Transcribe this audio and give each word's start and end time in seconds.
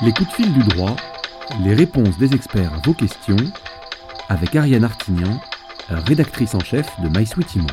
Les 0.00 0.12
coups 0.12 0.28
de 0.28 0.34
fil 0.34 0.52
du 0.52 0.62
droit, 0.62 0.94
les 1.64 1.74
réponses 1.74 2.16
des 2.18 2.32
experts 2.32 2.72
à 2.72 2.78
vos 2.84 2.94
questions, 2.94 3.36
avec 4.28 4.54
Ariane 4.54 4.84
Artignan, 4.84 5.40
rédactrice 5.88 6.54
en 6.54 6.60
chef 6.60 6.86
de 7.00 7.08
MySweetImo. 7.08 7.66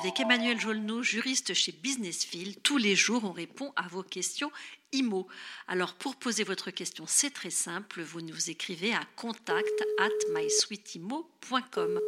Avec 0.00 0.20
Emmanuel 0.20 0.60
Jolneau, 0.60 1.02
juriste 1.02 1.54
chez 1.54 1.72
Businessfield, 1.72 2.62
tous 2.62 2.78
les 2.78 2.94
jours 2.94 3.24
on 3.24 3.32
répond 3.32 3.72
à 3.74 3.88
vos 3.88 4.04
questions 4.04 4.52
IMO. 4.92 5.26
Alors 5.66 5.94
pour 5.94 6.14
poser 6.14 6.44
votre 6.44 6.70
question, 6.70 7.02
c'est 7.08 7.30
très 7.30 7.50
simple, 7.50 8.00
vous 8.02 8.20
nous 8.20 8.48
écrivez 8.48 8.94
à 8.94 9.00
contact 9.16 9.84
at 9.98 10.32
mysweetimo.com. 10.40 11.98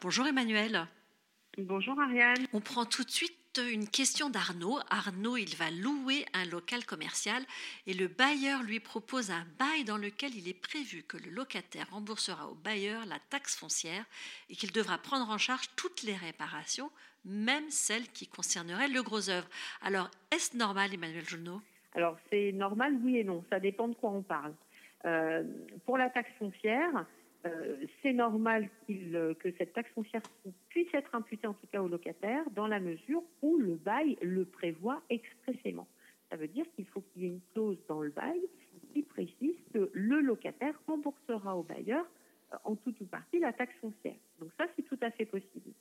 Bonjour 0.00 0.26
Emmanuel. 0.26 0.86
Bonjour 1.58 2.00
Ariane. 2.00 2.46
On 2.54 2.60
prend 2.60 2.86
tout 2.86 3.04
de 3.04 3.10
suite 3.10 3.36
une 3.58 3.88
question 3.88 4.30
d'Arnaud. 4.30 4.78
Arnaud, 4.90 5.36
il 5.36 5.54
va 5.56 5.70
louer 5.70 6.24
un 6.34 6.44
local 6.44 6.84
commercial 6.84 7.42
et 7.86 7.94
le 7.94 8.08
bailleur 8.08 8.62
lui 8.62 8.80
propose 8.80 9.30
un 9.30 9.46
bail 9.58 9.84
dans 9.84 9.96
lequel 9.96 10.34
il 10.34 10.48
est 10.48 10.60
prévu 10.60 11.02
que 11.02 11.16
le 11.16 11.30
locataire 11.30 11.88
remboursera 11.90 12.48
au 12.48 12.54
bailleur 12.54 13.06
la 13.06 13.18
taxe 13.30 13.56
foncière 13.56 14.04
et 14.50 14.56
qu'il 14.56 14.72
devra 14.72 14.98
prendre 14.98 15.30
en 15.30 15.38
charge 15.38 15.68
toutes 15.76 16.02
les 16.02 16.14
réparations, 16.14 16.90
même 17.24 17.70
celles 17.70 18.08
qui 18.08 18.26
concerneraient 18.26 18.88
le 18.88 19.02
gros 19.02 19.30
œuvre. 19.30 19.48
Alors, 19.82 20.10
est-ce 20.30 20.56
normal, 20.56 20.92
Emmanuel 20.92 21.28
Journaux 21.28 21.60
Alors, 21.94 22.16
c'est 22.30 22.52
normal, 22.52 22.96
oui 23.02 23.18
et 23.18 23.24
non. 23.24 23.44
Ça 23.50 23.60
dépend 23.60 23.88
de 23.88 23.94
quoi 23.94 24.10
on 24.10 24.22
parle. 24.22 24.54
Euh, 25.04 25.44
pour 25.84 25.98
la 25.98 26.10
taxe 26.10 26.32
foncière, 26.38 27.06
euh, 27.46 27.76
c'est 28.02 28.12
normal 28.12 28.68
euh, 28.90 29.34
que 29.34 29.50
cette 29.58 29.72
taxe 29.72 29.90
foncière 29.94 30.22
puisse 30.68 30.92
être 30.94 31.14
imputée 31.14 31.46
en 31.46 31.54
tout 31.54 31.66
cas 31.66 31.82
au 31.82 31.88
locataire 31.88 32.42
dans 32.54 32.66
la 32.66 32.80
mesure 32.80 33.22
où 33.42 33.58
le 33.58 33.74
bail 33.74 34.16
le 34.22 34.44
prévoit 34.44 35.02
expressément. 35.10 35.86
Ça 36.30 36.36
veut 36.36 36.48
dire 36.48 36.64
qu'il 36.74 36.86
faut 36.86 37.00
qu'il 37.00 37.22
y 37.22 37.26
ait 37.26 37.30
une 37.30 37.40
clause 37.52 37.78
dans 37.88 38.02
le 38.02 38.10
bail 38.10 38.40
qui 38.92 39.02
précise 39.02 39.56
que 39.72 39.90
le 39.92 40.20
locataire 40.20 40.74
remboursera 40.86 41.56
au 41.56 41.62
bailleur 41.62 42.04
euh, 42.52 42.56
en 42.64 42.76
tout 42.76 42.94
ou 43.00 43.04
partie 43.04 43.38
la 43.38 43.52
taxe 43.52 43.74
foncière. 43.80 44.16
Donc 44.40 44.50
ça, 44.58 44.66
c'est 44.76 44.82
tout 44.82 44.98
à 45.02 45.10
fait 45.10 45.26
possible. 45.26 45.72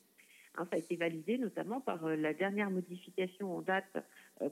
Hein, 0.57 0.67
ça 0.69 0.77
a 0.77 0.79
été 0.79 0.95
validé 0.95 1.37
notamment 1.37 1.81
par 1.81 2.07
la 2.07 2.33
dernière 2.33 2.69
modification 2.69 3.57
en 3.57 3.61
date 3.61 3.97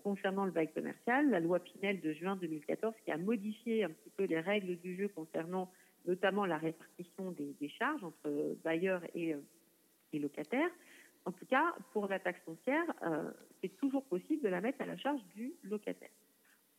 concernant 0.03 0.43
le 0.43 0.51
bail 0.51 0.69
commercial, 0.73 1.29
la 1.29 1.39
loi 1.39 1.59
Pinel 1.59 2.01
de 2.01 2.11
juin 2.11 2.35
2014, 2.35 2.93
qui 3.05 3.11
a 3.11 3.17
modifié 3.17 3.85
un 3.85 3.89
petit 3.89 4.09
peu 4.17 4.25
les 4.25 4.41
règles 4.41 4.75
du 4.77 4.97
jeu 4.97 5.07
concernant 5.07 5.71
notamment 6.05 6.45
la 6.45 6.57
répartition 6.57 7.31
des, 7.31 7.69
charges 7.69 8.03
entre 8.03 8.55
bailleurs 8.63 9.01
et, 9.15 9.33
euh, 9.33 9.39
et, 10.11 10.19
locataires. 10.19 10.69
En 11.25 11.31
tout 11.31 11.45
cas, 11.45 11.73
pour 11.93 12.07
la 12.07 12.19
taxe 12.19 12.41
foncière, 12.45 12.85
euh, 13.03 13.31
c'est 13.61 13.75
toujours 13.77 14.03
possible 14.05 14.43
de 14.43 14.49
la 14.49 14.61
mettre 14.61 14.81
à 14.81 14.85
la 14.85 14.97
charge 14.97 15.21
du 15.35 15.53
locataire. 15.63 16.09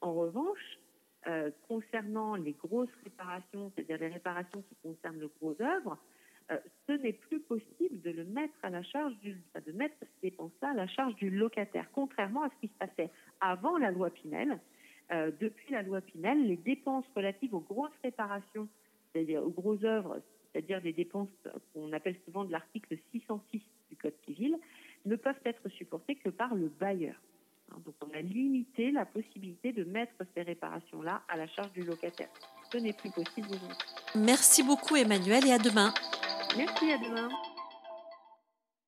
En 0.00 0.12
revanche, 0.12 0.78
euh, 1.26 1.50
concernant 1.66 2.34
les 2.34 2.52
grosses 2.52 2.94
réparations, 3.02 3.72
c'est-à-dire 3.74 3.98
les 3.98 4.12
réparations 4.12 4.62
qui 4.62 4.74
concernent 4.82 5.18
de 5.18 5.30
grosses 5.40 5.60
œuvres, 5.60 5.98
ce 6.86 6.92
n'est 6.92 7.14
plus 7.14 7.40
possible 7.40 8.02
de 8.02 8.10
le 8.10 8.24
mettre 8.24 8.52
à 8.62 8.68
la 8.68 8.82
charge 8.82 9.14
de 9.22 9.72
mettre 9.72 9.96
ces 10.00 10.30
dépenses-là 10.30 10.72
à 10.72 10.74
la 10.74 10.86
charge 10.86 11.14
du 11.14 11.30
locataire, 11.30 11.88
contrairement 11.94 12.42
à 12.42 12.50
ce 12.50 12.60
qui 12.60 12.68
se 12.68 12.78
passait 12.78 13.10
avant 13.40 13.78
la 13.78 13.90
loi 13.90 14.10
Pinel. 14.10 14.60
depuis 15.10 15.72
la 15.72 15.80
loi 15.80 16.02
Pinel, 16.02 16.46
les 16.46 16.58
dépenses 16.58 17.06
relatives 17.16 17.54
aux 17.54 17.60
grosses 17.60 17.96
réparations 18.02 18.68
c'est-à-dire 19.14 19.42
aux 19.44 19.50
grosses 19.50 19.84
œuvres, 19.84 20.20
c'est-à-dire 20.52 20.82
des 20.82 20.92
dépenses 20.92 21.28
qu'on 21.72 21.92
appelle 21.92 22.16
souvent 22.24 22.44
de 22.44 22.52
l'article 22.52 22.96
606 23.12 23.62
du 23.90 23.96
Code 23.96 24.14
civil, 24.26 24.56
ne 25.04 25.16
peuvent 25.16 25.34
être 25.44 25.68
supportées 25.70 26.16
que 26.16 26.30
par 26.30 26.54
le 26.54 26.68
bailleur. 26.68 27.14
Hein, 27.70 27.76
donc 27.84 27.94
on 28.02 28.16
a 28.16 28.20
limité 28.20 28.90
la 28.90 29.04
possibilité 29.04 29.72
de 29.72 29.84
mettre 29.84 30.14
ces 30.34 30.42
réparations-là 30.42 31.22
à 31.28 31.36
la 31.36 31.46
charge 31.46 31.72
du 31.72 31.82
locataire. 31.82 32.30
Ce 32.72 32.78
n'est 32.78 32.92
plus 32.92 33.10
possible 33.10 33.48
aujourd'hui. 33.48 33.76
Merci 34.16 34.62
beaucoup 34.62 34.96
Emmanuel 34.96 35.46
et 35.46 35.52
à 35.52 35.58
demain. 35.58 35.92
Merci, 36.56 36.92
à 36.92 36.98
demain. 36.98 37.28